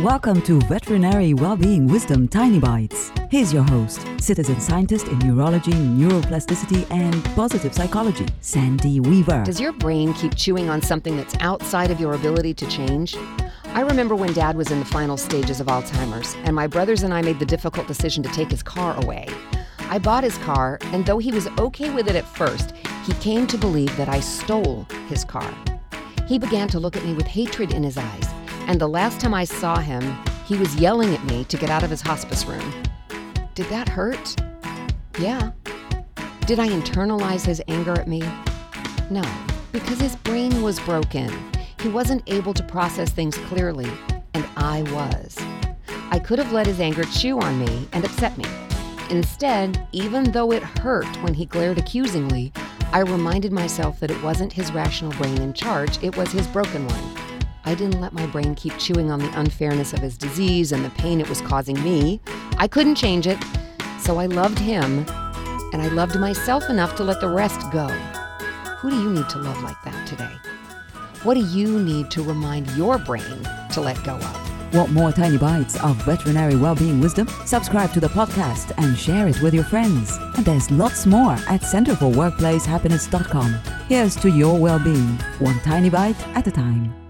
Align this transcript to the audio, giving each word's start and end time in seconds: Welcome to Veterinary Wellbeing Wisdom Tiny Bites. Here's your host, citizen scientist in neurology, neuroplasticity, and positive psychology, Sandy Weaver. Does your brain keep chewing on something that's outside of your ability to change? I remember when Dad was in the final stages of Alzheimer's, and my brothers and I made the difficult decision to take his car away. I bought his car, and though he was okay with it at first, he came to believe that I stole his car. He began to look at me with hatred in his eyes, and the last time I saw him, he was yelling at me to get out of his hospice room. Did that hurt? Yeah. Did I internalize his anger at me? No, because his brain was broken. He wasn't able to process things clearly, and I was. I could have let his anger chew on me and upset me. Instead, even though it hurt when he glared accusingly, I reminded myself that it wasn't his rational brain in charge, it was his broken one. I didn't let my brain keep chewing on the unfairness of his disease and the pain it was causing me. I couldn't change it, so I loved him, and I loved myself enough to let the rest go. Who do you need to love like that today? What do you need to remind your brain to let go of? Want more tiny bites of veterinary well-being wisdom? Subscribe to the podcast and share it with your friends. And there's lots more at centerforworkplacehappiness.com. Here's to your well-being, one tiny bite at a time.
Welcome 0.00 0.40
to 0.44 0.58
Veterinary 0.60 1.34
Wellbeing 1.34 1.86
Wisdom 1.86 2.26
Tiny 2.26 2.58
Bites. 2.58 3.12
Here's 3.30 3.52
your 3.52 3.62
host, 3.62 4.00
citizen 4.18 4.58
scientist 4.58 5.06
in 5.06 5.18
neurology, 5.18 5.72
neuroplasticity, 5.72 6.90
and 6.90 7.22
positive 7.36 7.74
psychology, 7.74 8.26
Sandy 8.40 9.00
Weaver. 9.00 9.42
Does 9.44 9.60
your 9.60 9.72
brain 9.74 10.14
keep 10.14 10.34
chewing 10.34 10.70
on 10.70 10.80
something 10.80 11.14
that's 11.18 11.36
outside 11.40 11.90
of 11.90 12.00
your 12.00 12.14
ability 12.14 12.54
to 12.54 12.66
change? 12.68 13.14
I 13.66 13.82
remember 13.82 14.14
when 14.14 14.32
Dad 14.32 14.56
was 14.56 14.70
in 14.70 14.78
the 14.78 14.86
final 14.86 15.18
stages 15.18 15.60
of 15.60 15.66
Alzheimer's, 15.66 16.36
and 16.44 16.56
my 16.56 16.66
brothers 16.66 17.02
and 17.02 17.12
I 17.12 17.20
made 17.20 17.38
the 17.38 17.44
difficult 17.44 17.86
decision 17.86 18.22
to 18.22 18.30
take 18.30 18.50
his 18.50 18.62
car 18.62 18.96
away. 19.04 19.28
I 19.90 19.98
bought 19.98 20.24
his 20.24 20.38
car, 20.38 20.78
and 20.84 21.04
though 21.04 21.18
he 21.18 21.32
was 21.32 21.48
okay 21.58 21.90
with 21.90 22.08
it 22.08 22.16
at 22.16 22.24
first, 22.24 22.74
he 23.04 23.12
came 23.14 23.46
to 23.48 23.58
believe 23.58 23.94
that 23.98 24.08
I 24.08 24.20
stole 24.20 24.86
his 25.08 25.22
car. 25.22 25.54
He 26.26 26.38
began 26.38 26.68
to 26.68 26.80
look 26.80 26.96
at 26.96 27.04
me 27.04 27.12
with 27.12 27.26
hatred 27.26 27.74
in 27.74 27.82
his 27.82 27.98
eyes, 27.98 28.26
and 28.66 28.80
the 28.80 28.88
last 28.88 29.20
time 29.20 29.34
I 29.34 29.44
saw 29.44 29.78
him, 29.78 30.02
he 30.46 30.56
was 30.56 30.76
yelling 30.76 31.14
at 31.14 31.24
me 31.24 31.44
to 31.44 31.56
get 31.56 31.70
out 31.70 31.82
of 31.82 31.90
his 31.90 32.00
hospice 32.00 32.44
room. 32.46 32.72
Did 33.54 33.66
that 33.66 33.88
hurt? 33.88 34.36
Yeah. 35.18 35.52
Did 36.46 36.58
I 36.58 36.68
internalize 36.68 37.44
his 37.44 37.62
anger 37.68 37.92
at 37.92 38.08
me? 38.08 38.22
No, 39.10 39.22
because 39.72 40.00
his 40.00 40.16
brain 40.16 40.62
was 40.62 40.80
broken. 40.80 41.30
He 41.80 41.88
wasn't 41.88 42.22
able 42.26 42.54
to 42.54 42.62
process 42.62 43.10
things 43.10 43.36
clearly, 43.38 43.90
and 44.34 44.46
I 44.56 44.82
was. 44.92 45.38
I 46.10 46.18
could 46.18 46.38
have 46.38 46.52
let 46.52 46.66
his 46.66 46.80
anger 46.80 47.04
chew 47.04 47.38
on 47.40 47.58
me 47.58 47.88
and 47.92 48.04
upset 48.04 48.36
me. 48.36 48.44
Instead, 49.10 49.86
even 49.92 50.32
though 50.32 50.52
it 50.52 50.62
hurt 50.62 51.06
when 51.22 51.34
he 51.34 51.44
glared 51.46 51.78
accusingly, 51.78 52.52
I 52.92 53.00
reminded 53.00 53.52
myself 53.52 54.00
that 54.00 54.10
it 54.10 54.22
wasn't 54.22 54.52
his 54.52 54.72
rational 54.72 55.12
brain 55.12 55.40
in 55.40 55.52
charge, 55.52 56.02
it 56.02 56.16
was 56.16 56.32
his 56.32 56.46
broken 56.46 56.86
one. 56.86 57.31
I 57.64 57.74
didn't 57.74 58.00
let 58.00 58.12
my 58.12 58.26
brain 58.26 58.54
keep 58.54 58.76
chewing 58.78 59.10
on 59.10 59.20
the 59.20 59.38
unfairness 59.38 59.92
of 59.92 60.00
his 60.00 60.18
disease 60.18 60.72
and 60.72 60.84
the 60.84 60.90
pain 60.90 61.20
it 61.20 61.28
was 61.28 61.40
causing 61.40 61.82
me. 61.82 62.20
I 62.58 62.66
couldn't 62.66 62.96
change 62.96 63.26
it, 63.26 63.38
so 64.00 64.18
I 64.18 64.26
loved 64.26 64.58
him, 64.58 65.06
and 65.72 65.80
I 65.80 65.88
loved 65.88 66.18
myself 66.18 66.68
enough 66.68 66.96
to 66.96 67.04
let 67.04 67.20
the 67.20 67.28
rest 67.28 67.60
go. 67.70 67.86
Who 68.78 68.90
do 68.90 69.00
you 69.00 69.10
need 69.10 69.28
to 69.30 69.38
love 69.38 69.62
like 69.62 69.80
that 69.84 70.06
today? 70.08 70.34
What 71.22 71.34
do 71.34 71.40
you 71.40 71.78
need 71.78 72.10
to 72.12 72.22
remind 72.22 72.68
your 72.72 72.98
brain 72.98 73.46
to 73.72 73.80
let 73.80 74.02
go 74.02 74.16
of? 74.16 74.74
Want 74.74 74.90
more 74.90 75.12
tiny 75.12 75.38
bites 75.38 75.80
of 75.84 75.96
veterinary 76.04 76.56
well-being 76.56 76.98
wisdom? 77.00 77.28
Subscribe 77.44 77.92
to 77.92 78.00
the 78.00 78.08
podcast 78.08 78.72
and 78.78 78.98
share 78.98 79.28
it 79.28 79.40
with 79.40 79.54
your 79.54 79.64
friends. 79.64 80.16
And 80.36 80.44
there's 80.44 80.70
lots 80.70 81.06
more 81.06 81.32
at 81.32 81.60
centerforworkplacehappiness.com. 81.60 83.54
Here's 83.88 84.16
to 84.16 84.30
your 84.30 84.58
well-being, 84.58 85.18
one 85.38 85.60
tiny 85.60 85.90
bite 85.90 86.26
at 86.34 86.46
a 86.48 86.50
time. 86.50 87.01